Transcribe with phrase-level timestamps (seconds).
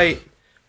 [0.00, 0.22] right.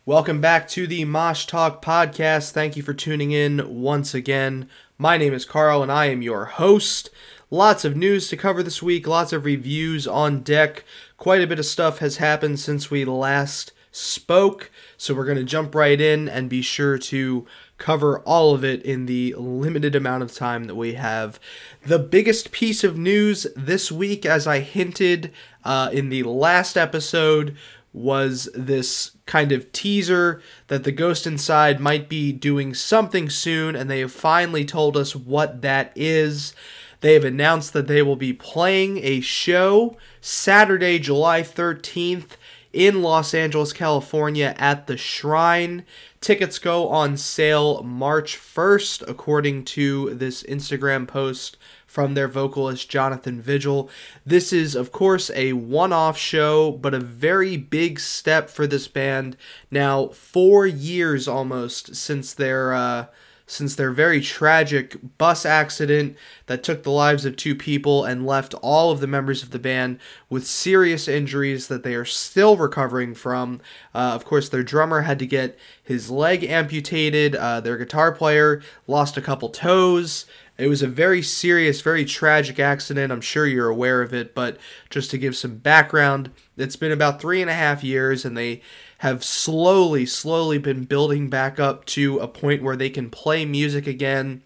[0.05, 2.51] Welcome back to the Mosh Talk podcast.
[2.51, 4.67] Thank you for tuning in once again.
[4.97, 7.09] My name is Carl and I am your host.
[7.49, 10.83] Lots of news to cover this week, lots of reviews on deck.
[11.15, 15.45] Quite a bit of stuff has happened since we last spoke, so we're going to
[15.45, 20.23] jump right in and be sure to cover all of it in the limited amount
[20.23, 21.39] of time that we have.
[21.85, 25.31] The biggest piece of news this week, as I hinted
[25.63, 27.55] uh, in the last episode,
[27.93, 33.89] was this kind of teaser that the Ghost Inside might be doing something soon, and
[33.89, 36.53] they have finally told us what that is.
[37.01, 42.37] They have announced that they will be playing a show Saturday, July 13th
[42.71, 45.83] in Los Angeles, California at the Shrine.
[46.21, 51.57] Tickets go on sale March 1st, according to this Instagram post
[51.91, 53.89] from their vocalist Jonathan Vigil.
[54.25, 58.87] This is, of course, a one off show, but a very big step for this
[58.87, 59.35] band.
[59.69, 62.73] Now, four years almost since their.
[62.73, 63.05] Uh,
[63.51, 68.53] since their very tragic bus accident that took the lives of two people and left
[68.61, 73.13] all of the members of the band with serious injuries that they are still recovering
[73.13, 73.59] from.
[73.93, 78.61] Uh, of course, their drummer had to get his leg amputated, uh, their guitar player
[78.87, 80.25] lost a couple toes.
[80.61, 83.11] It was a very serious, very tragic accident.
[83.11, 84.57] I'm sure you're aware of it, but
[84.91, 88.61] just to give some background, it's been about three and a half years, and they
[88.99, 93.87] have slowly, slowly been building back up to a point where they can play music
[93.87, 94.43] again.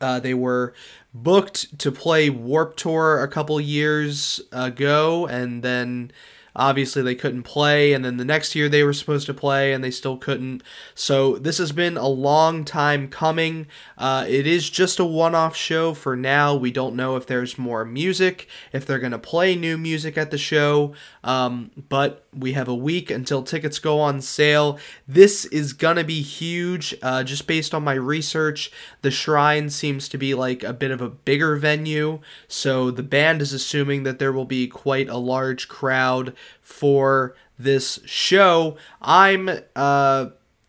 [0.00, 0.72] Uh, they were
[1.12, 6.10] booked to play Warped Tour a couple years ago, and then
[6.56, 9.82] obviously they couldn't play and then the next year they were supposed to play and
[9.82, 10.62] they still couldn't.
[10.94, 13.66] So this has been a long time coming.
[13.98, 16.54] Uh, it is just a one-off show for now.
[16.54, 20.30] We don't know if there's more music if they're going to play new music at
[20.30, 20.94] the show.
[21.22, 24.78] Um, but we have a week until tickets go on sale.
[25.06, 26.94] This is going to be huge.
[27.02, 28.70] Uh, just based on my research
[29.02, 32.20] the shrine seems to be like a bit of a bigger venue.
[32.48, 38.00] So the band is assuming that there will be quite a large crowd for this
[38.04, 38.76] show.
[39.00, 40.26] I'm uh,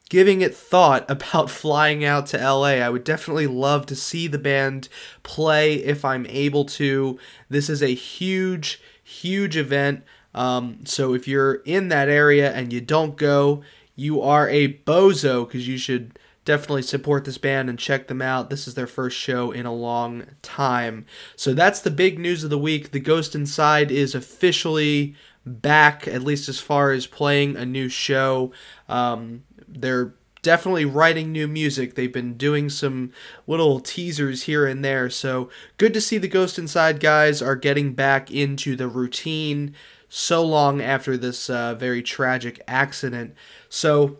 [0.09, 2.75] giving it thought about flying out to LA.
[2.75, 4.90] I would definitely love to see the band
[5.24, 7.19] play if I'm able to.
[7.50, 10.03] This is a huge, huge event.
[10.34, 13.64] Um, so if you're in that area and you don't go,
[13.96, 18.50] you are a bozo because you should definitely support this band and check them out.
[18.50, 21.06] This is their first show in a long time.
[21.35, 22.91] So that's the big news of the week.
[22.91, 28.51] The Ghost Inside is officially back, at least as far as playing a new show.
[28.89, 31.95] Um, they're definitely writing new music.
[31.95, 33.11] They've been doing some
[33.47, 35.09] little teasers here and there.
[35.09, 39.73] So good to see the Ghost Inside guys are getting back into the routine
[40.07, 43.34] so long after this uh, very tragic accident.
[43.69, 44.19] So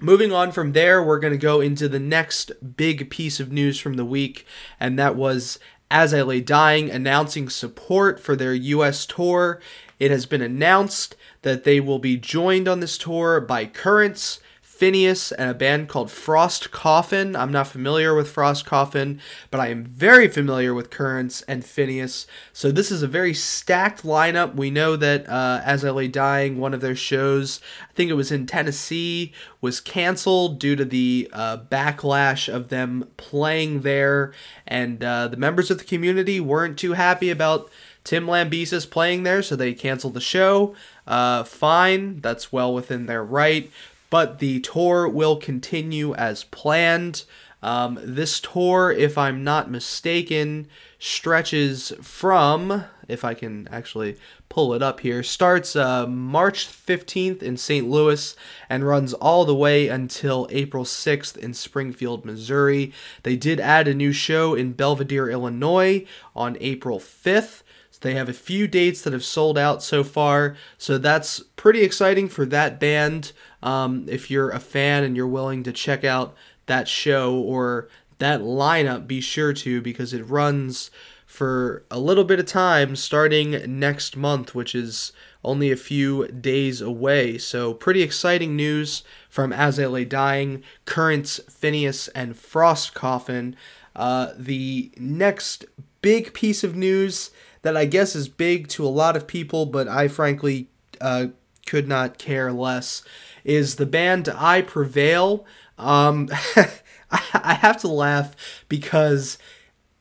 [0.00, 3.78] Moving on from there, we're going to go into the next big piece of news
[3.78, 4.44] from the week,
[4.80, 9.60] and that was As I Lay Dying announcing support for their US tour
[10.04, 14.38] it has been announced that they will be joined on this tour by Currents,
[14.74, 17.36] Phineas, and a band called Frost Coffin.
[17.36, 19.20] I'm not familiar with Frost Coffin,
[19.50, 22.26] but I am very familiar with Currents and Phineas.
[22.52, 24.56] So this is a very stacked lineup.
[24.56, 28.14] We know that uh, As I Lay Dying, one of their shows, I think it
[28.14, 34.32] was in Tennessee, was canceled due to the uh, backlash of them playing there,
[34.66, 37.70] and uh, the members of the community weren't too happy about
[38.02, 40.74] Tim Lambesis playing there, so they canceled the show.
[41.06, 43.70] Uh, fine, that's well within their right.
[44.14, 47.24] But the tour will continue as planned.
[47.64, 50.68] Um, this tour, if I'm not mistaken,
[51.00, 54.16] stretches from, if I can actually
[54.48, 57.90] pull it up here, starts uh, March 15th in St.
[57.90, 58.36] Louis
[58.68, 62.92] and runs all the way until April 6th in Springfield, Missouri.
[63.24, 66.06] They did add a new show in Belvidere, Illinois
[66.36, 67.64] on April 5th.
[68.04, 72.28] They have a few dates that have sold out so far, so that's pretty exciting
[72.28, 73.32] for that band.
[73.64, 77.88] Um, if you're a fan and you're willing to check out that show or
[78.18, 80.90] that lineup, be sure to because it runs
[81.26, 85.12] for a little bit of time starting next month, which is
[85.42, 87.38] only a few days away.
[87.38, 93.56] So, pretty exciting news from As I Lay Dying, Currents, Phineas, and Frost Coffin.
[93.96, 95.64] Uh, the next
[96.02, 97.30] big piece of news
[97.62, 100.68] that I guess is big to a lot of people, but I frankly
[101.00, 101.28] uh,
[101.66, 103.02] could not care less,
[103.44, 105.44] is the band I Prevail.
[105.78, 106.28] Um,
[107.10, 108.34] I have to laugh
[108.68, 109.38] because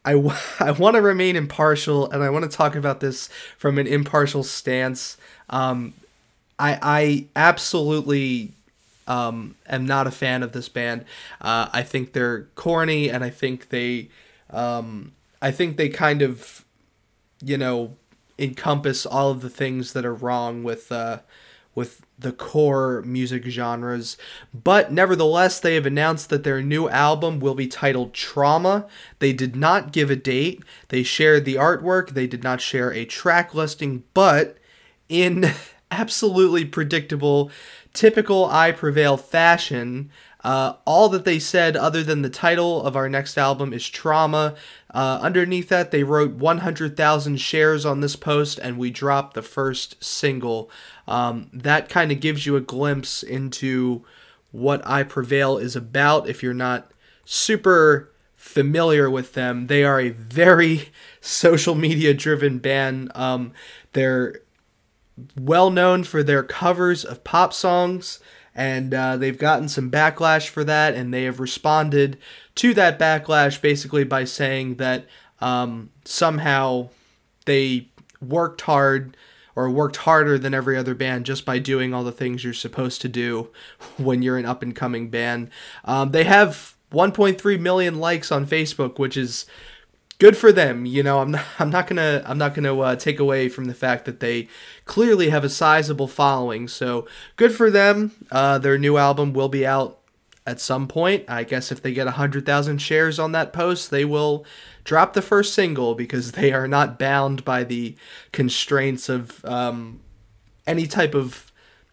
[0.06, 3.78] I, w- I want to remain impartial and I want to talk about this from
[3.78, 5.18] an impartial stance.
[5.50, 5.94] Um,
[6.60, 8.52] I I absolutely
[9.08, 11.06] um, am not a fan of this band.
[11.42, 14.10] Uh, I think they're corny, and I think they,
[14.50, 15.12] um,
[15.42, 16.64] I think they kind of,
[17.42, 17.96] you know,
[18.40, 21.20] encompass all of the things that are wrong with uh,
[21.76, 24.18] with the core music genres.
[24.54, 28.88] But nevertheless, they have announced that their new album will be titled Trauma.
[29.20, 30.64] They did not give a date.
[30.90, 32.12] They shared the artwork.
[32.12, 34.58] They did not share a track listing, but
[35.10, 35.52] in
[35.92, 37.52] absolutely predictable,
[37.94, 40.12] typical I Prevail fashion,
[40.44, 44.56] uh, all that they said, other than the title of our next album, is Trauma.
[44.94, 50.04] Uh, underneath that, they wrote 100,000 shares on this post, and we dropped the first
[50.04, 50.70] single.
[51.08, 54.04] Um, that kind of gives you a glimpse into
[54.52, 56.92] what I Prevail is about if you're not
[57.24, 59.68] super familiar with them.
[59.68, 60.90] They are a very
[61.22, 63.12] social media driven band.
[63.16, 63.54] Um,
[63.94, 64.42] they're
[65.40, 68.20] well known for their covers of pop songs
[68.56, 72.18] and uh, they've gotten some backlash for that, and they have responded
[72.56, 75.06] to that backlash basically by saying that
[75.42, 76.90] um, somehow
[77.46, 77.88] they
[78.22, 79.18] worked hard
[79.56, 83.02] or worked harder than every other band just by doing all the things you're supposed
[83.02, 83.50] to do
[83.98, 85.50] when you're an up and coming band.
[85.86, 89.46] Um, they have 1.3 million likes on Facebook, which is
[90.24, 90.86] good for them.
[90.86, 93.74] You know, I'm not, I'm not gonna I'm not gonna uh, take away from the
[93.74, 94.48] fact that they
[94.86, 96.70] clearly have a sizable following.
[96.70, 97.06] So
[97.36, 98.14] good for them.
[98.32, 100.00] Uh, their new album will be out
[100.48, 101.26] at some point.
[101.28, 104.46] I guess if they get hundred thousand shares on that post, they will
[104.86, 107.98] drop the first single because they are not bound by the
[108.32, 110.00] constraints of um,
[110.66, 111.52] any type of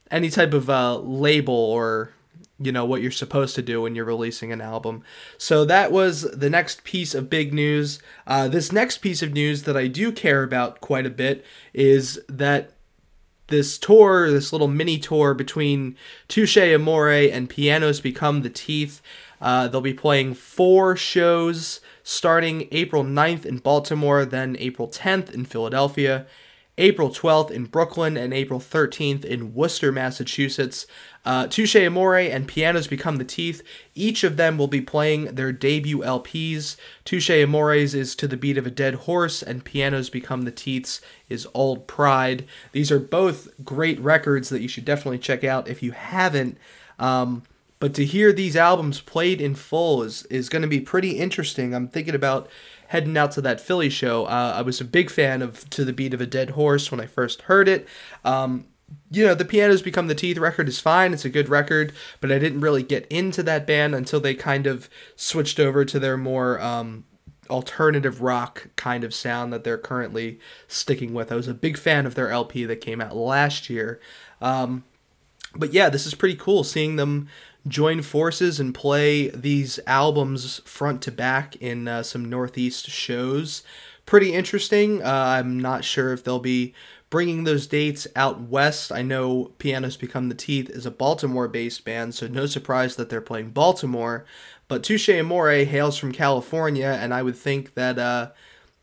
[0.08, 2.12] any type of uh, label or
[2.60, 5.02] you know what you're supposed to do when you're releasing an album.
[5.38, 8.00] So that was the next piece of big news.
[8.26, 12.20] Uh, this next piece of news that I do care about quite a bit is
[12.28, 12.72] that
[13.46, 15.96] this tour, this little mini tour between
[16.28, 19.00] Touche Amore and Pianos Become the Teeth.
[19.40, 25.44] Uh, they'll be playing four shows starting April 9th in Baltimore, then April 10th in
[25.44, 26.26] Philadelphia,
[26.80, 30.86] April 12th in Brooklyn, and April 13th in Worcester, Massachusetts.
[31.26, 33.62] Uh, Touche Amore and Pianos Become the Teeth.
[33.94, 36.76] Each of them will be playing their debut LPs.
[37.04, 41.02] Touche Amore's is To the Beat of a Dead Horse, and Pianos Become the Teeth's
[41.28, 42.46] is Old Pride.
[42.72, 46.56] These are both great records that you should definitely check out if you haven't.
[46.98, 47.42] Um,
[47.80, 51.74] but to hear these albums played in full is, is going to be pretty interesting.
[51.74, 52.48] I'm thinking about
[52.90, 54.24] heading out to that Philly show.
[54.24, 57.00] Uh, I was a big fan of To the Beat of a Dead Horse when
[57.00, 57.86] I first heard it.
[58.24, 58.66] Um,
[59.12, 61.12] you know, the Pianos Become the Teeth record is fine.
[61.12, 64.66] It's a good record, but I didn't really get into that band until they kind
[64.66, 67.04] of switched over to their more um,
[67.48, 71.30] alternative rock kind of sound that they're currently sticking with.
[71.30, 74.00] I was a big fan of their LP that came out last year.
[74.40, 74.82] Um,
[75.54, 77.28] but yeah, this is pretty cool seeing them
[77.66, 83.62] join forces and play these albums front to back in uh, some Northeast shows.
[84.06, 85.02] Pretty interesting.
[85.02, 86.74] Uh, I'm not sure if they'll be
[87.10, 88.90] bringing those dates out west.
[88.90, 93.10] I know Pianos Become the Teeth is a Baltimore based band, so no surprise that
[93.10, 94.24] they're playing Baltimore.
[94.68, 98.30] But Touche Amore hails from California, and I would think that uh,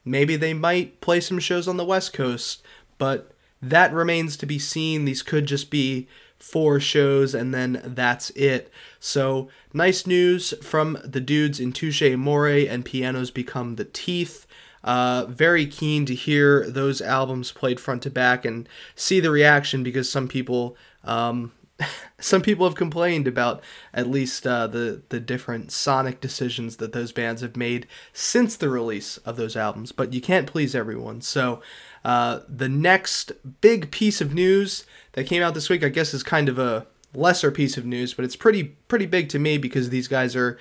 [0.03, 2.61] maybe they might play some shows on the West Coast,
[2.97, 3.31] but
[3.61, 5.05] that remains to be seen.
[5.05, 6.07] These could just be
[6.39, 8.71] four shows and then that's it.
[8.99, 14.45] So, nice news from the dudes in Touche Amore and Pianos Become the Teeth.
[14.83, 19.83] Uh, very keen to hear those albums played front to back and see the reaction
[19.83, 21.51] because some people um,
[22.19, 23.63] some people have complained about
[23.93, 28.69] at least uh, the the different sonic decisions that those bands have made since the
[28.69, 29.91] release of those albums.
[29.91, 31.21] But you can't please everyone.
[31.21, 31.61] So
[32.03, 34.85] uh, the next big piece of news
[35.17, 38.13] that came out this week, I guess, is kind of a lesser piece of news,
[38.13, 40.59] but it's pretty pretty big to me because these guys are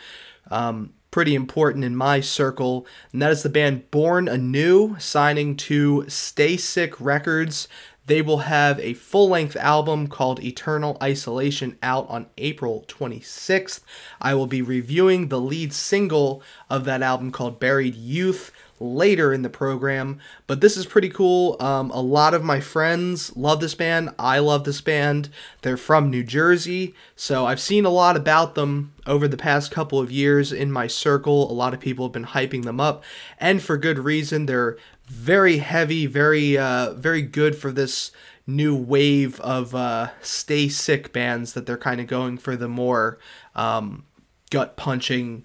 [0.50, 6.06] um, pretty important in my circle, and that is the band Born Anew signing to
[6.08, 7.68] Stay Sick Records.
[8.06, 13.80] They will have a full length album called Eternal Isolation out on April 26th.
[14.22, 19.42] I will be reviewing the lead single of that album called Buried Youth later in
[19.42, 20.18] the program.
[20.46, 21.56] But this is pretty cool.
[21.60, 24.10] Um, a lot of my friends love this band.
[24.18, 25.28] I love this band.
[25.62, 29.98] They're from New Jersey, so I've seen a lot about them over the past couple
[29.98, 31.50] of years in my circle.
[31.50, 33.02] A lot of people have been hyping them up,
[33.38, 34.46] and for good reason.
[34.46, 38.10] They're very heavy, very uh, very good for this
[38.46, 43.18] new wave of uh, stay sick bands that they're kind of going for the more
[43.54, 44.04] um,
[44.50, 45.44] gut punching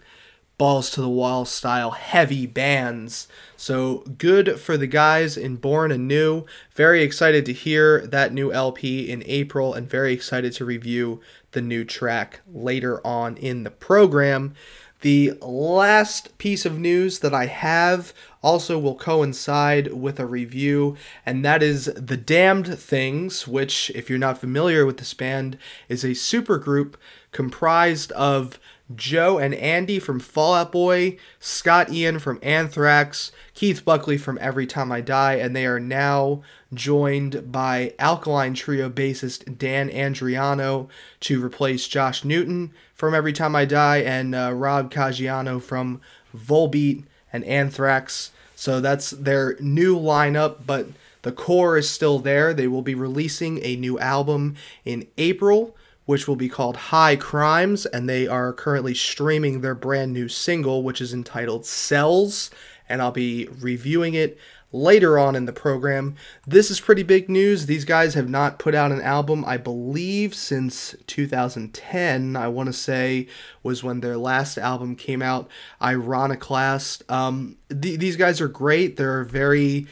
[0.62, 3.28] balls to the wall style heavy bands.
[3.58, 6.46] So good for the guys in Born Anew.
[6.76, 11.20] Very excited to hear that new LP in April and very excited to review
[11.54, 14.54] the new track later on in the program.
[15.00, 18.14] The last piece of news that I have
[18.44, 24.20] also will coincide with a review, and that is The Damned Things, which, if you're
[24.20, 25.58] not familiar with this band,
[25.90, 26.94] is a supergroup
[27.32, 28.60] comprised of
[28.96, 34.66] Joe and Andy from Fall Out Boy, Scott Ian from Anthrax, Keith Buckley from Every
[34.66, 36.42] Time I Die, and they are now
[36.74, 40.90] joined by Alkaline Trio bassist Dan Andriano
[41.22, 46.02] to replace Josh Newton from Every Time I Die and uh, Rob Caggiano from
[46.36, 48.32] Volbeat and Anthrax.
[48.56, 50.88] So that's their new lineup, but
[51.24, 52.54] the core is still there.
[52.54, 54.56] They will be releasing a new album
[54.86, 60.14] in April which will be called High Crimes, and they are currently streaming their brand
[60.14, 62.50] new single, which is entitled Cells,
[62.90, 64.38] and I'll be reviewing it
[64.74, 66.16] later on in the program.
[66.48, 67.66] This is pretty big news.
[67.66, 72.36] These guys have not put out an album, I believe, since 2010.
[72.36, 73.28] I want to say
[73.64, 75.50] was when their last album came out,
[75.82, 77.10] Ironiclast.
[77.12, 78.98] Um, th- these guys are great.
[78.98, 79.88] They're very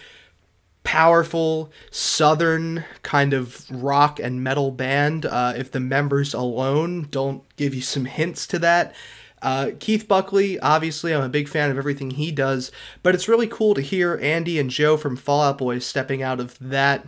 [0.84, 5.26] powerful southern kind of rock and metal band.
[5.26, 8.96] Uh, if the members alone don't give you some hints to that.
[9.42, 12.72] Uh, Keith Buckley, obviously, I'm a big fan of everything he does,
[13.04, 16.40] but it's really cool to hear Andy and Joe from Fall Out Boy stepping out
[16.40, 17.08] of that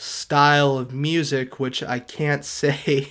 [0.00, 3.08] style of music, which I can't say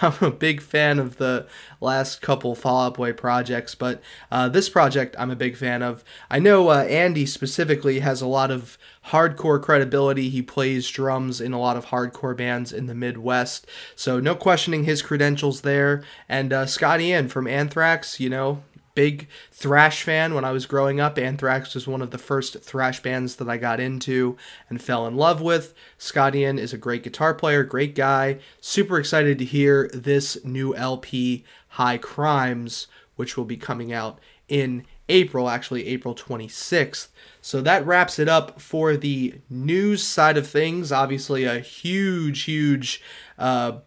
[0.00, 1.46] I'm a big fan of the
[1.80, 6.04] last couple Fall Out Boy projects, but uh, this project I'm a big fan of.
[6.30, 10.28] I know uh, Andy specifically has a lot of hardcore credibility.
[10.28, 13.66] He plays drums in a lot of hardcore bands in the Midwest,
[13.96, 16.04] so no questioning his credentials there.
[16.28, 18.62] And uh, Scott Ian from Anthrax, you know,
[18.98, 21.18] big thrash fan when I was growing up.
[21.18, 24.36] Anthrax was one of the first thrash bands that I got into
[24.68, 25.72] and fell in love with.
[25.98, 28.40] Scott Ian is a great guitar player, great guy.
[28.60, 34.84] Super excited to hear this new LP, High Crimes, which will be coming out in
[35.08, 37.06] April, actually April 26th.
[37.40, 40.90] So that wraps it up for the news side of things.
[40.90, 43.00] Obviously, a huge, huge
[43.38, 43.78] uh,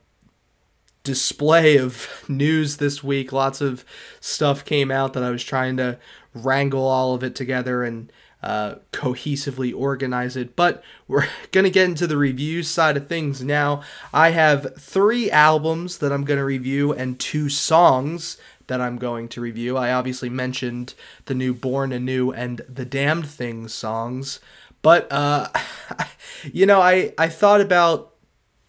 [1.03, 3.31] display of news this week.
[3.31, 3.85] Lots of
[4.19, 5.97] stuff came out that I was trying to
[6.33, 8.11] wrangle all of it together and
[8.43, 10.55] uh, cohesively organize it.
[10.55, 13.81] But we're going to get into the review side of things now.
[14.13, 19.27] I have three albums that I'm going to review and two songs that I'm going
[19.29, 19.77] to review.
[19.77, 20.93] I obviously mentioned
[21.25, 24.39] the new Born Anew and the Damned Things songs.
[24.81, 25.49] But, uh,
[26.53, 28.10] you know, I, I thought about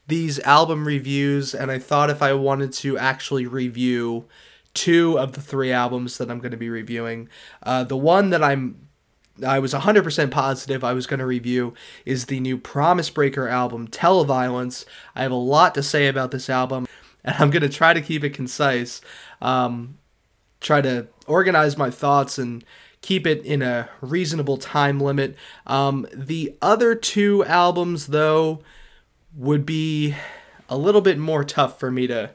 [0.06, 4.26] these album reviews, and I thought if I wanted to actually review
[4.74, 7.28] two of the three albums that I'm going to be reviewing,
[7.62, 8.88] uh, the one that I'm
[9.44, 11.72] I was 100% positive I was going to review
[12.04, 14.84] is the new Promise Breaker album, Televiolence.
[15.14, 16.86] I have a lot to say about this album,
[17.24, 19.00] and I'm going to try to keep it concise.
[19.40, 19.98] Um,
[20.60, 22.62] try to organize my thoughts and
[23.00, 25.34] keep it in a reasonable time limit.
[25.66, 28.62] Um, the other two albums, though,
[29.36, 30.14] would be
[30.68, 32.30] a little bit more tough for me to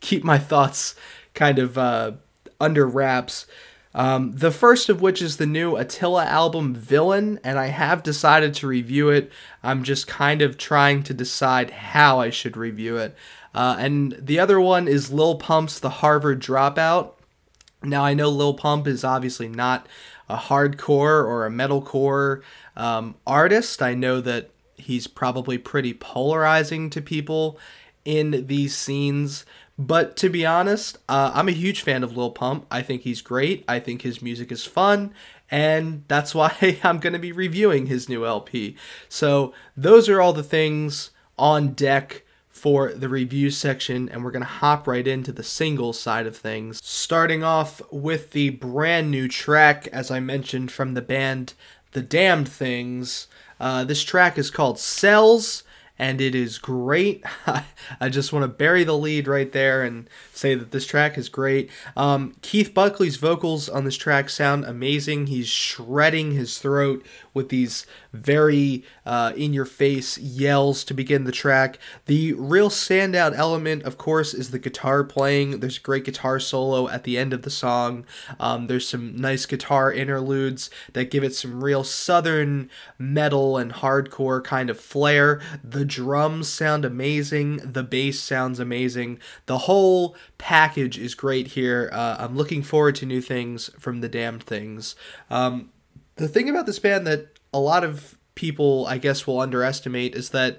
[0.00, 0.94] keep my thoughts
[1.34, 2.12] kind of uh,
[2.60, 3.46] under wraps.
[3.94, 8.52] Um, the first of which is the new Attila album, Villain, and I have decided
[8.54, 9.30] to review it.
[9.62, 13.14] I'm just kind of trying to decide how I should review it.
[13.54, 17.12] Uh, and the other one is Lil Pump's The Harvard Dropout.
[17.84, 19.86] Now, I know Lil Pump is obviously not
[20.28, 22.42] a hardcore or a metalcore
[22.76, 23.80] um, artist.
[23.80, 24.50] I know that
[24.84, 27.58] he's probably pretty polarizing to people
[28.04, 29.44] in these scenes.
[29.76, 32.66] But to be honest, uh, I'm a huge fan of Lil Pump.
[32.70, 33.64] I think he's great.
[33.66, 35.12] I think his music is fun.
[35.50, 38.76] And that's why I'm going to be reviewing his new LP.
[39.08, 42.22] So, those are all the things on deck
[42.54, 46.36] for the review section, and we're going to hop right into the single side of
[46.36, 46.80] things.
[46.82, 51.54] Starting off with the brand new track, as I mentioned, from the band
[51.92, 53.26] The Damned Things.
[53.64, 55.62] Uh, this track is called Cells,
[55.98, 57.24] and it is great.
[58.00, 61.28] I just want to bury the lead right there and say that this track is
[61.28, 61.70] great.
[61.96, 65.28] Um, Keith Buckley's vocals on this track sound amazing.
[65.28, 71.32] He's shredding his throat with these very uh, in your face yells to begin the
[71.32, 71.78] track.
[72.06, 75.60] The real standout element, of course, is the guitar playing.
[75.60, 78.04] There's a great guitar solo at the end of the song.
[78.40, 84.42] Um, there's some nice guitar interludes that give it some real southern metal and hardcore
[84.42, 85.40] kind of flair.
[85.62, 87.58] The The drums sound amazing.
[87.58, 89.18] The bass sounds amazing.
[89.44, 91.90] The whole package is great here.
[91.92, 94.96] Uh, I'm looking forward to new things from the Damned Things.
[95.28, 95.72] Um,
[96.16, 100.30] the thing about this band that a lot of people, I guess, will underestimate is
[100.30, 100.58] that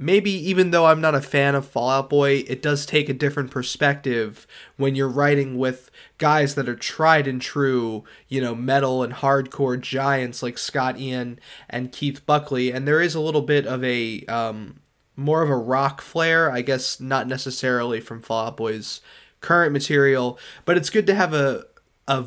[0.00, 3.14] maybe even though I'm not a fan of Fall Out Boy, it does take a
[3.14, 9.02] different perspective when you're writing with guys that are tried and true, you know, metal
[9.02, 12.72] and hardcore giants like Scott Ian and Keith Buckley.
[12.72, 14.80] And there is a little bit of a um,
[15.16, 19.00] more of a rock flair, I guess, not necessarily from Fall Out Boy's
[19.40, 21.64] current material, but it's good to have a
[22.06, 22.24] a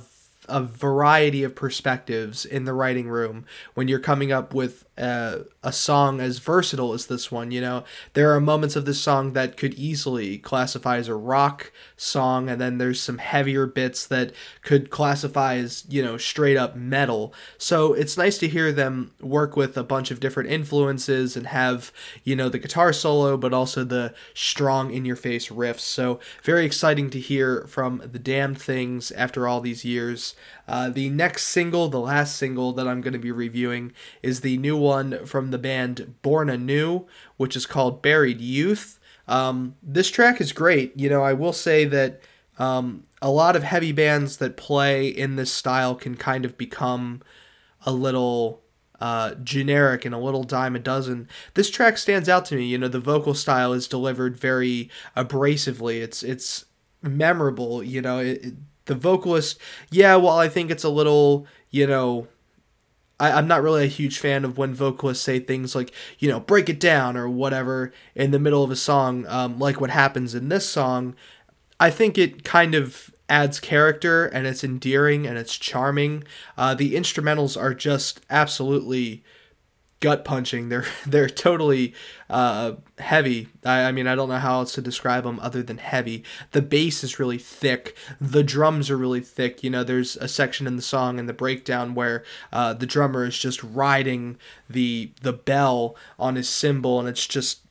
[0.50, 5.74] a variety of perspectives in the writing room when you're coming up with a, a
[5.74, 7.52] song as versatile as this one.
[7.52, 11.72] You know, there are moments of this song that could easily classify as a rock
[11.98, 14.32] song, and then there's some heavier bits that
[14.62, 17.34] could classify as, you know, straight up metal.
[17.58, 21.92] So it's nice to hear them work with a bunch of different influences and have,
[22.24, 25.80] you know, the guitar solo, but also the strong in your face riffs.
[25.80, 30.36] So very exciting to hear from the Damned Things after all these years.
[30.72, 33.92] Uh, the next single, the last single that I'm going to be reviewing,
[34.24, 38.98] is the new one from the band Born Anew, which is called Buried Youth.
[39.28, 40.98] Um, this track is great.
[40.98, 42.22] You know, I will say that
[42.58, 47.22] um, a lot of heavy bands that play in this style can kind of become
[47.86, 48.62] a little
[49.02, 51.28] uh, generic and a little dime a dozen.
[51.54, 52.68] This track stands out to me.
[52.68, 56.02] You know, the vocal style is delivered very abrasively.
[56.02, 56.64] It's it's
[57.02, 57.84] memorable.
[57.84, 58.54] You know, it, it,
[58.86, 59.60] the vocalist,
[59.90, 62.28] yeah, well, I think it's a little, you know,
[63.20, 66.40] I, I'm not really a huge fan of when vocalists say things like, you know,
[66.40, 70.34] break it down or whatever in the middle of a song, um, like what happens
[70.34, 71.16] in this song.
[71.80, 76.24] I think it kind of adds character and it's endearing and it's charming.
[76.58, 79.24] Uh, the instrumentals are just absolutely
[80.02, 80.68] gut punching.
[80.68, 81.94] They're they're totally
[82.30, 83.48] uh, heavy.
[83.64, 86.26] I, I, mean, I don't know how else to describe them other than heavy.
[86.52, 87.96] The bass is really thick.
[88.20, 89.64] The drums are really thick.
[89.64, 93.24] You know, there's a section in the song in the breakdown where uh, the drummer
[93.24, 94.38] is just riding
[94.70, 97.62] the the bell on his cymbal, and it's just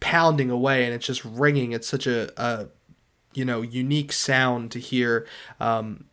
[0.00, 1.72] pounding away, and it's just ringing.
[1.72, 2.68] It's such a, a
[3.34, 5.26] you know unique sound to hear.
[5.60, 6.06] Um,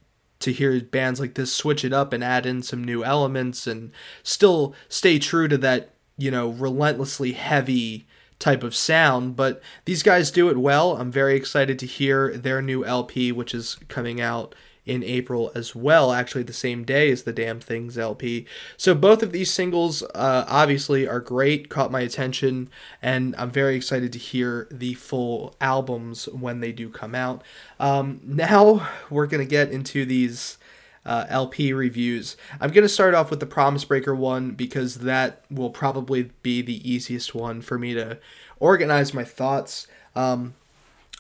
[0.44, 3.92] to hear bands like this switch it up and add in some new elements and
[4.22, 8.06] still stay true to that, you know, relentlessly heavy
[8.40, 10.98] type of sound, but these guys do it well.
[10.98, 14.54] I'm very excited to hear their new LP, which is coming out
[14.86, 18.46] in April as well, actually the same day as the Damned Things LP.
[18.76, 22.70] So both of these singles uh, obviously are great, caught my attention,
[23.02, 27.44] and I'm very excited to hear the full albums when they do come out.
[27.80, 30.58] Um, now we're going to get into these.
[31.06, 32.38] Uh, LP reviews.
[32.62, 36.62] I'm going to start off with the Promise Breaker one because that will probably be
[36.62, 38.20] the easiest one for me to
[38.58, 39.86] organize my thoughts.
[40.16, 40.54] Um,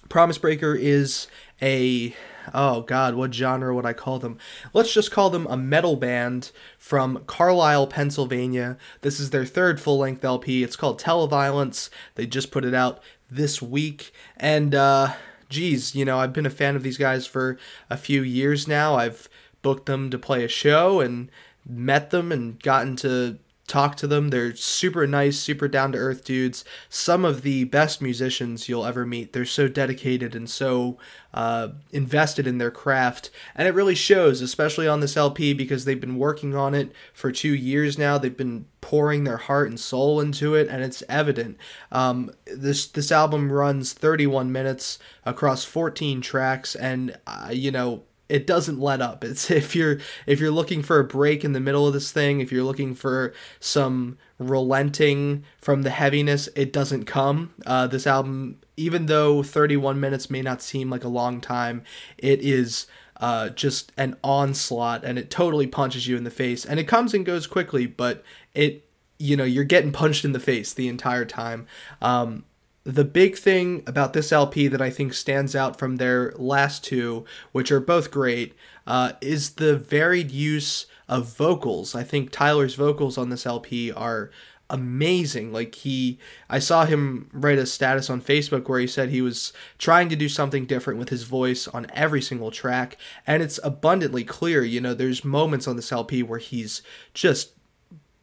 [0.07, 1.27] Promise Breaker is
[1.63, 2.13] a
[2.53, 4.37] oh god, what genre would I call them?
[4.73, 8.77] Let's just call them a metal band from Carlisle, Pennsylvania.
[9.01, 10.61] This is their third full-length LP.
[10.61, 11.89] It's called Televiolence.
[12.15, 15.13] They just put it out this week and uh
[15.49, 17.57] geez, you know, I've been a fan of these guys for
[17.89, 18.95] a few years now.
[18.95, 19.29] I've
[19.61, 21.29] booked them to play a show and
[21.65, 24.29] met them and gotten to talk to them.
[24.29, 26.65] They're super nice, super down to earth dudes.
[26.89, 29.33] Some of the best musicians you'll ever meet.
[29.33, 30.97] They're so dedicated and so
[31.33, 33.29] uh, invested in their craft.
[33.55, 37.31] And it really shows, especially on this LP, because they've been working on it for
[37.31, 38.17] two years now.
[38.17, 41.57] They've been pouring their heart and soul into it, and it's evident.
[41.91, 48.47] Um, this this album runs 31 minutes across 14 tracks, and uh, you know it
[48.47, 49.23] doesn't let up.
[49.23, 52.39] It's if you're if you're looking for a break in the middle of this thing,
[52.41, 57.53] if you're looking for some relenting from the heaviness, it doesn't come.
[57.65, 61.83] Uh, this album, even though 31 minutes may not seem like a long time,
[62.17, 66.65] it is uh, just an onslaught, and it totally punches you in the face.
[66.65, 68.23] And it comes and goes quickly, but
[68.55, 71.67] it you know you're getting punched in the face the entire time.
[72.01, 72.45] Um,
[72.83, 77.25] the big thing about this LP that I think stands out from their last two,
[77.51, 78.53] which are both great,
[78.85, 81.95] uh, is the varied use of vocals.
[81.95, 84.31] I think Tyler's vocals on this LP are
[84.69, 85.53] amazing.
[85.53, 86.19] Like he,
[86.49, 90.15] I saw him write a status on Facebook where he said he was trying to
[90.15, 94.63] do something different with his voice on every single track, and it's abundantly clear.
[94.63, 96.81] You know, there's moments on this LP where he's
[97.13, 97.53] just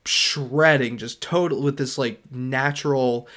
[0.05, 3.29] shredding, just total with this like natural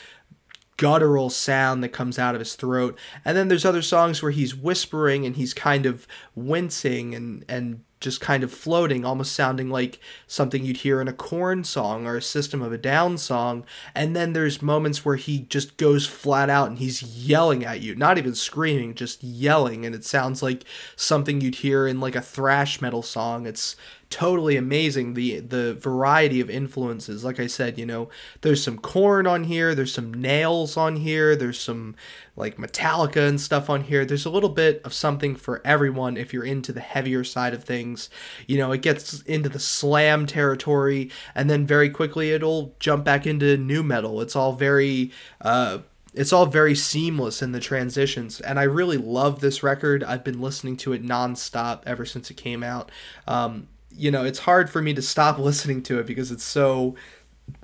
[0.78, 2.98] guttural sound that comes out of his throat.
[3.24, 7.84] And then there's other songs where he's whispering and he's kind of wincing and and
[8.04, 12.18] just kind of floating, almost sounding like something you'd hear in a Korn song or
[12.18, 13.66] a System of a Down song.
[13.96, 17.96] And then there's moments where he just goes flat out and he's yelling at you,
[17.96, 19.86] not even screaming, just yelling.
[19.86, 20.66] And it sounds like
[20.98, 23.48] something you'd hear in like a thrash metal song.
[23.48, 23.78] It's
[24.14, 27.24] totally amazing the the variety of influences.
[27.24, 28.10] Like i said you know
[28.42, 31.96] there's some Korn on here there's some nails on here there's some
[32.36, 34.06] like metallica and stuff on here.
[34.06, 37.64] There's a little bit of something for everyone if you're into the heavier side of
[37.64, 38.12] things.
[38.46, 43.26] You know it gets into the slam territory and then very quickly it'll jump back
[43.26, 44.22] into nu metal.
[44.22, 45.80] It's all very uh
[46.14, 50.04] it's all very seamless in the transitions and i really love this record.
[50.04, 52.92] I've been listening to it nonstop ever since it came out.
[53.28, 56.96] Um, you know, it's hard for me to stop listening to it because it's so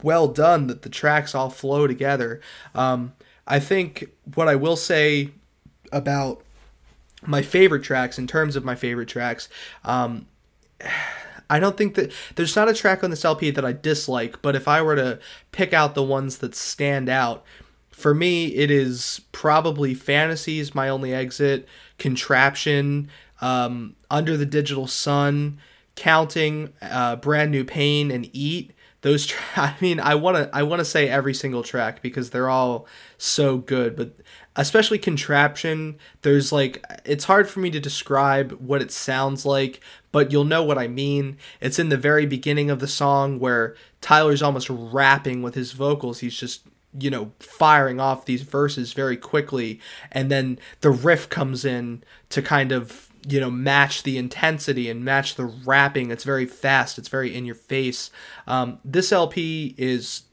[0.04, 2.42] well done that the tracks all flow together.
[2.76, 3.14] Um,
[3.48, 5.32] I think what I will say
[5.92, 6.44] about
[7.26, 9.50] my favorite tracks, in terms of my favorite tracks,
[9.84, 10.28] um,
[11.52, 14.56] I don't think that there's not a track on this LP that I dislike, but
[14.56, 15.18] if I were to
[15.52, 17.44] pick out the ones that stand out,
[17.90, 23.10] for me, it is probably Fantasies, My Only Exit, Contraption,
[23.42, 25.60] um, Under the Digital Sun,
[26.00, 30.64] counting uh, brand new pain and eat those tra- i mean i want to i
[30.64, 34.16] want to say every single track because they're all so good but
[34.56, 39.82] especially contraption there's like it's hard for me to describe what it sounds like
[40.12, 41.38] but you'll know what i mean.
[41.62, 46.20] It's in the very beginning of the song where tyler's almost rapping with his vocals.
[46.20, 46.62] He's just
[46.98, 49.80] you know firing off these verses very quickly
[50.12, 55.04] and then the riff comes in to kind of you know match the intensity and
[55.04, 56.98] match the rapping it's very fast.
[56.98, 58.12] It's very in your face.
[58.48, 60.24] Um, this lp is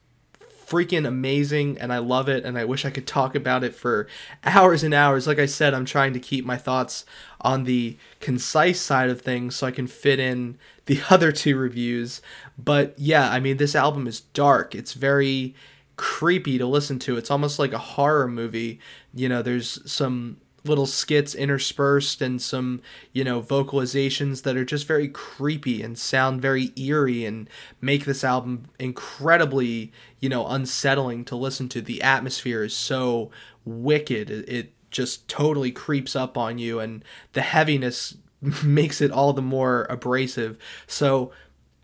[0.67, 4.09] freaking amazing and i love it and i wish i could talk about it for
[4.45, 5.27] hours and hours.
[5.27, 7.05] Like i said i'm trying to keep my thoughts
[7.41, 12.21] on the concise side of things so i can fit in the other two reviews.
[12.59, 14.75] But yeah i mean this album is dark.
[14.75, 15.55] It's very
[15.97, 17.17] creepy to listen to.
[17.17, 18.81] It's almost like a horror movie.
[19.15, 24.87] You know there's some little skits interspersed and some, you know, vocalizations that are just
[24.87, 27.49] very creepy and sound very eerie and
[27.81, 31.81] make this album incredibly, you know, unsettling to listen to.
[31.81, 33.31] The atmosphere is so
[33.65, 34.31] wicked.
[34.31, 38.17] It just totally creeps up on you and the heaviness
[38.65, 40.59] makes it all the more abrasive.
[40.87, 41.33] So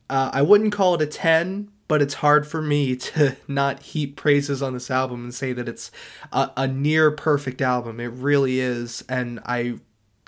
[0.09, 4.17] uh, I wouldn't call it a 10, but it's hard for me to not heap
[4.17, 5.91] praises on this album and say that it's
[6.33, 8.01] a, a near perfect album.
[8.01, 9.75] It really is, and I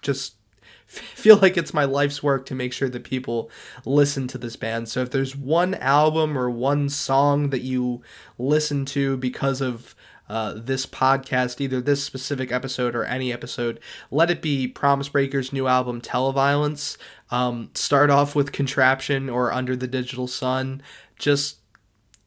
[0.02, 0.34] just
[0.86, 3.50] feel like it's my life's work to make sure that people
[3.86, 4.90] listen to this band.
[4.90, 8.02] So if there's one album or one song that you
[8.36, 9.94] listen to because of
[10.28, 15.50] uh, this podcast, either this specific episode or any episode, let it be Promise Breaker's
[15.50, 16.98] new album, Televiolence.
[17.30, 20.82] Um, start off with Contraption or Under the Digital Sun
[21.18, 21.58] just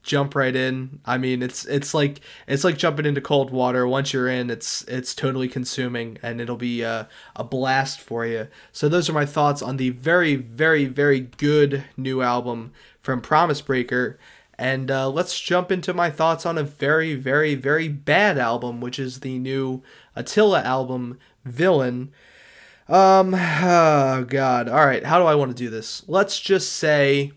[0.08, 1.00] jump right in.
[1.06, 3.88] I mean, it's it's like it's like jumping into cold water.
[3.88, 8.48] Once you're in, it's it's totally consuming, and it'll be a, a blast for you.
[8.72, 13.62] So those are my thoughts on the very very very good new album from Promise
[13.62, 14.18] Breaker.
[14.60, 18.98] And uh, let's jump into my thoughts on a very very very bad album, which
[18.98, 19.84] is the new
[20.16, 22.12] Attila album, Villain.
[22.88, 24.70] Um, oh god.
[24.70, 26.04] All right, how do I want to do this?
[26.08, 27.34] Let's just say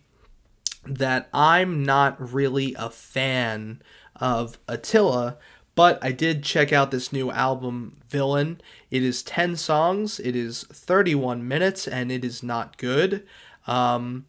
[0.85, 3.83] that I'm not really a fan
[4.17, 5.37] of Attila,
[5.75, 8.61] but I did check out this new album, Villain.
[8.91, 13.27] It is 10 songs, it is 31 minutes, and it is not good.
[13.67, 14.27] Um,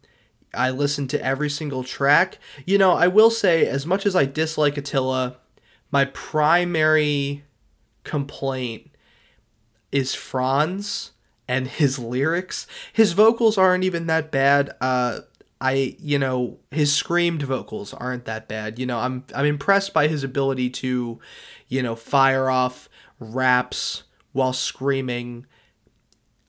[0.54, 2.38] I listened to every single track.
[2.66, 5.36] You know, I will say, as much as I dislike Attila,
[5.90, 7.44] my primary
[8.04, 8.90] complaint
[9.90, 11.10] is Fronz
[11.48, 12.66] and his lyrics.
[12.92, 14.74] His vocals aren't even that bad.
[14.80, 15.20] Uh,
[15.62, 18.80] I you know his screamed vocals aren't that bad.
[18.80, 21.20] You know I'm I'm impressed by his ability to,
[21.68, 22.88] you know, fire off
[23.20, 25.46] raps while screaming.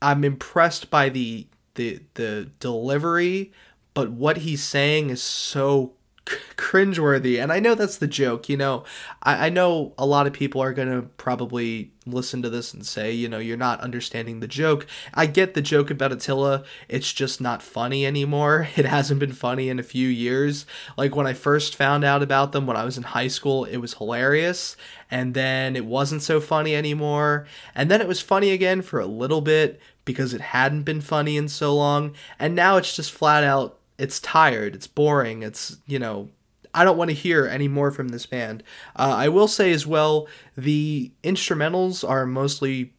[0.01, 1.45] I'm impressed by the
[1.75, 3.53] the the delivery,
[3.93, 5.93] but what he's saying is so
[6.25, 7.41] cringeworthy.
[7.41, 8.83] And I know that's the joke, you know.
[9.21, 12.85] I, I know a lot of people are going to probably listen to this and
[12.85, 14.87] say, you know, you're not understanding the joke.
[15.13, 16.63] I get the joke about Attila.
[16.87, 18.67] It's just not funny anymore.
[18.83, 20.65] It hasn't been funny in a few years.
[20.97, 23.77] Like when I first found out about them when I was in high school, it
[23.77, 24.75] was hilarious.
[25.09, 27.45] And then it wasn't so funny anymore.
[27.75, 31.37] And then it was funny again for a little bit because it hadn't been funny
[31.37, 32.13] in so long.
[32.39, 36.29] And now it's just flat out it's tired, it's boring, it's, you know,
[36.73, 38.63] I don't want to hear any more from this band.
[38.95, 40.27] Uh, I will say as well,
[40.57, 42.93] the instrumentals are mostly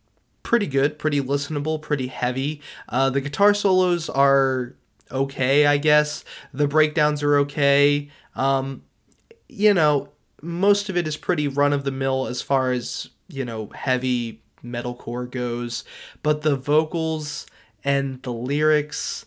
[0.45, 2.63] pretty good, pretty listenable, pretty heavy.
[2.89, 4.75] Uh, the guitar solos are
[5.11, 6.25] okay, I guess.
[6.53, 8.11] The breakdowns are okay.
[8.37, 8.83] Um,
[9.49, 13.45] you know, most of it is pretty run of the mill as far as, you
[13.45, 15.85] know, heavy metalcore goes,
[16.23, 17.47] but the vocals
[17.83, 19.27] and the lyrics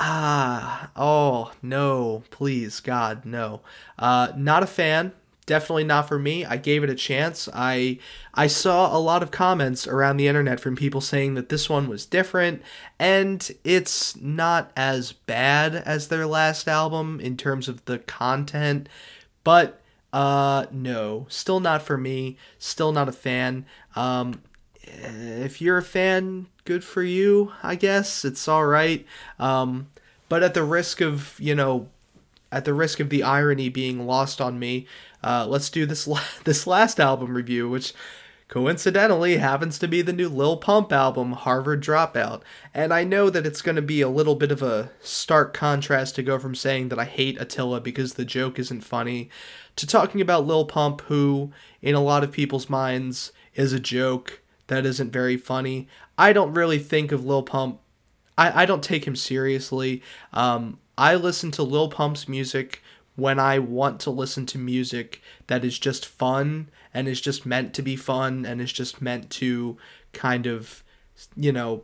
[0.00, 3.60] ah oh no please god no.
[3.98, 5.12] Uh not a fan
[5.50, 6.44] definitely not for me.
[6.44, 7.48] I gave it a chance.
[7.52, 7.98] I
[8.34, 11.88] i saw a lot of comments around the internet from people saying that this one
[11.88, 12.62] was different
[13.00, 18.88] and it's not as bad as their last album in terms of the content
[19.42, 19.80] but
[20.12, 23.66] uh no still not for me still not a fan.
[23.96, 24.42] Um
[24.82, 28.24] if you're a fan, good for you, I guess.
[28.24, 29.06] It's all right.
[29.38, 29.88] Um,
[30.28, 31.88] but at the risk of, you know,
[32.52, 34.86] at the risk of the irony being lost on me,
[35.22, 37.92] uh, let's do this la- this last album review, which
[38.48, 42.42] coincidentally happens to be the new Lil Pump album, Harvard Dropout.
[42.74, 46.16] And I know that it's going to be a little bit of a stark contrast
[46.16, 49.30] to go from saying that I hate Attila because the joke isn't funny
[49.76, 54.39] to talking about Lil Pump, who, in a lot of people's minds, is a joke
[54.70, 55.88] that isn't very funny.
[56.16, 57.80] I don't really think of Lil Pump.
[58.38, 60.00] I, I don't take him seriously.
[60.32, 62.80] Um, I listen to Lil Pump's music
[63.16, 67.74] when I want to listen to music that is just fun and is just meant
[67.74, 69.76] to be fun and is just meant to
[70.12, 70.84] kind of,
[71.34, 71.82] you know,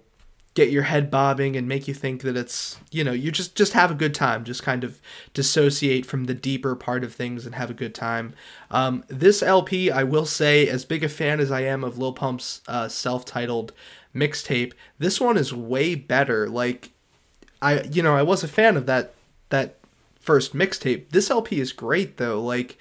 [0.56, 3.74] get your head bobbing and make you think that it's you know you just just
[3.74, 5.00] have a good time just kind of
[5.34, 8.34] dissociate from the deeper part of things and have a good time.
[8.70, 12.14] Um, this lp i will say as big a fan as i am of lil
[12.14, 13.72] pump's uh, self-titled
[14.14, 16.48] mixtape this one is way better.
[16.48, 16.90] Like
[17.60, 19.14] i you know i was a fan of that
[19.50, 19.76] that
[20.18, 21.10] first mixtape.
[21.10, 22.42] This lp is great though.
[22.42, 22.78] Like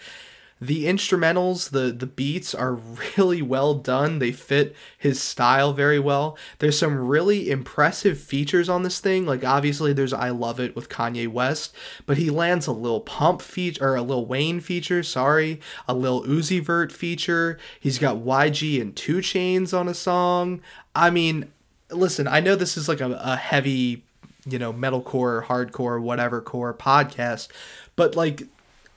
[0.65, 2.73] the instrumentals the the beats are
[3.17, 4.19] really well done.
[4.19, 6.37] They fit his style very well.
[6.59, 9.25] There's some really impressive features on this thing.
[9.25, 11.73] Like obviously there's i love it with kanye west
[12.05, 16.23] but he lands a Lil Pump feature or a Lil Wayne feature sorry a Lil
[16.23, 17.57] Uzi Vert feature.
[17.79, 20.61] He's got yg and 2 Chainz on a song.
[20.95, 21.51] I mean
[21.91, 24.03] listen i know this is like a, a heavy
[24.45, 27.47] you know metalcore hardcore whatever core podcast
[27.95, 28.43] but like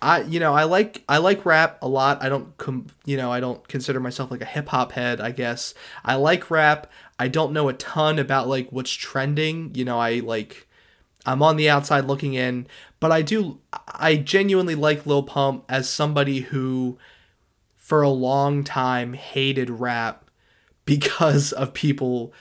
[0.00, 2.22] I you know I like I like rap a lot.
[2.22, 5.20] I don't com- you know I don't consider myself like a hip hop head.
[5.20, 6.90] I guess I like rap.
[7.18, 9.74] I don't know a ton about like what's trending.
[9.74, 10.68] You know I like
[11.26, 12.66] I'm on the outside looking in,
[13.00, 16.98] but I do I genuinely like Lil Pump as somebody who
[17.74, 20.30] for a long time hated rap
[20.84, 22.32] because of people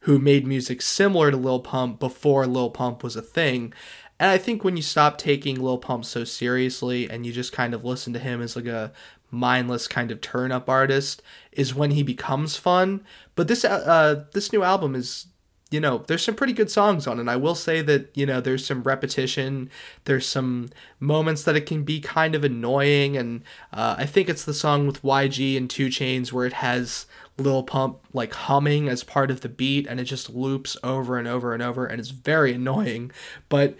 [0.00, 3.72] who made music similar to Lil Pump before Lil Pump was a thing.
[4.18, 7.74] And I think when you stop taking Lil Pump so seriously and you just kind
[7.74, 8.92] of listen to him as like a
[9.30, 13.04] mindless kind of turn up artist is when he becomes fun.
[13.34, 15.26] But this uh, uh this new album is
[15.70, 17.28] you know, there's some pretty good songs on it.
[17.28, 19.68] I will say that, you know, there's some repetition.
[20.04, 23.16] There's some moments that it can be kind of annoying.
[23.16, 27.06] And uh, I think it's the song with YG and 2 Chainz where it has
[27.36, 31.26] Lil Pump like humming as part of the beat and it just loops over and
[31.26, 33.10] over and over and it's very annoying.
[33.48, 33.76] But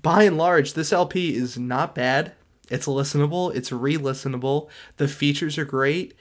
[0.00, 2.32] by and large, this LP is not bad.
[2.70, 4.68] It's listenable, it's re listenable.
[4.96, 6.14] The features are great.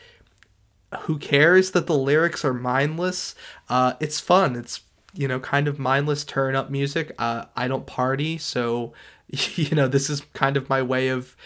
[1.01, 3.34] Who cares that the lyrics are mindless?
[3.69, 4.57] Uh, it's fun.
[4.57, 4.81] It's,
[5.13, 7.13] you know, kind of mindless turn up music.
[7.17, 8.91] Uh, I don't party, so,
[9.29, 11.38] you know, this is kind of my way of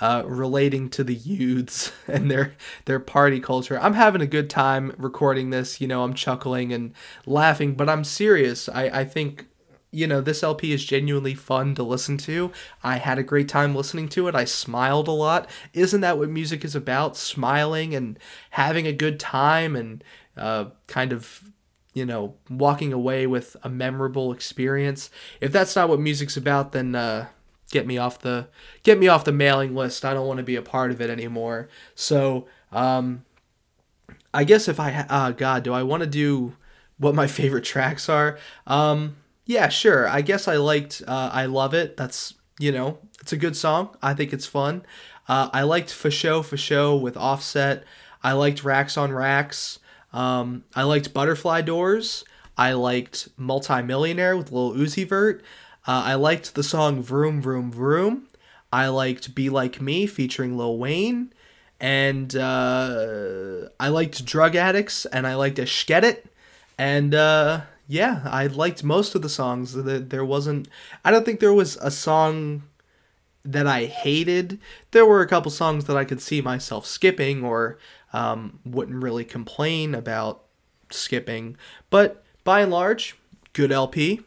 [0.00, 2.54] uh, relating to the youths and their
[2.86, 3.78] their party culture.
[3.78, 5.80] I'm having a good time recording this.
[5.80, 6.94] You know, I'm chuckling and
[7.26, 8.68] laughing, but I'm serious.
[8.68, 9.46] I, I think
[9.94, 12.50] you know, this LP is genuinely fun to listen to.
[12.82, 14.34] I had a great time listening to it.
[14.34, 15.48] I smiled a lot.
[15.72, 17.16] Isn't that what music is about?
[17.16, 18.18] Smiling and
[18.50, 20.02] having a good time and
[20.36, 21.50] uh, kind of,
[21.92, 25.10] you know, walking away with a memorable experience.
[25.40, 27.28] If that's not what music's about, then uh,
[27.70, 28.48] get me off the
[28.82, 30.04] get me off the mailing list.
[30.04, 31.68] I don't want to be a part of it anymore.
[31.94, 33.24] So, um,
[34.32, 36.56] I guess if I, uh, God, do I want to do
[36.98, 38.38] what my favorite tracks are?
[38.66, 40.08] Um, yeah, sure.
[40.08, 41.96] I guess I liked uh, I Love It.
[41.96, 43.96] That's, you know, it's a good song.
[44.02, 44.84] I think it's fun.
[45.28, 47.84] Uh, I liked For Show For Show with Offset.
[48.22, 49.78] I liked Racks on Racks.
[50.12, 52.24] Um, I liked Butterfly Doors.
[52.56, 55.42] I liked Multimillionaire with Lil Uzi Vert.
[55.86, 58.28] Uh, I liked the song Vroom Vroom Vroom.
[58.72, 61.32] I liked Be Like Me featuring Lil Wayne.
[61.80, 66.26] And uh, I liked Drug Addicts and I liked It.
[66.78, 69.74] And uh, yeah, I liked most of the songs.
[69.74, 70.68] There wasn't.
[71.04, 72.62] I don't think there was a song
[73.44, 74.58] that I hated.
[74.92, 77.78] There were a couple songs that I could see myself skipping or
[78.12, 80.44] um, wouldn't really complain about
[80.90, 81.56] skipping.
[81.90, 83.16] But by and large,
[83.52, 84.22] good LP,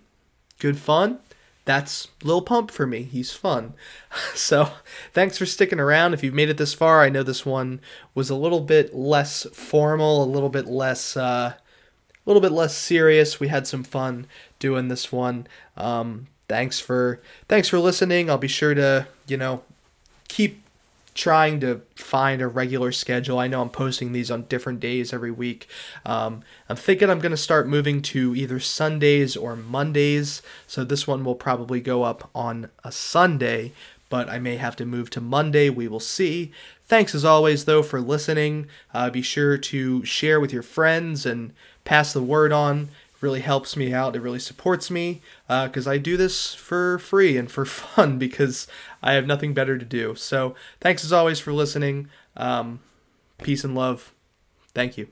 [0.60, 1.20] good fun.
[1.66, 3.04] That's Lil Pump for me.
[3.04, 3.74] He's fun.
[4.34, 4.72] So,
[5.14, 6.14] thanks for sticking around.
[6.14, 7.82] If you've made it this far, I know this one
[8.16, 11.54] was a little bit less formal, a little bit less uh,
[12.28, 13.40] little bit less serious.
[13.40, 14.28] We had some fun
[14.60, 15.48] doing this one.
[15.76, 18.30] Um, thanks for thanks for listening.
[18.30, 19.64] I'll be sure to, you know,
[20.28, 20.62] keep
[21.18, 23.40] trying to find a regular schedule.
[23.40, 25.68] I know I'm posting these on different days every week.
[26.06, 30.44] Um, I'm thinking I'm going to start moving to either Sundays or Mondays.
[30.68, 33.74] So this one will probably go up on a Sunday,
[34.10, 35.72] but I may have to move to Monday.
[35.72, 36.52] We will see.
[36.84, 38.68] Thanks as always, though, for listening.
[38.94, 41.52] Uh, be sure to share with your friends and
[41.88, 42.90] pass the word on
[43.22, 44.16] really helps me out.
[44.16, 48.68] It really supports me because uh, I do this for free and for fun because
[49.02, 50.14] I have nothing better to do.
[50.16, 52.10] So thanks as always for listening.
[52.36, 52.82] Um,
[53.42, 54.14] peace and love.
[54.74, 55.08] Thank you.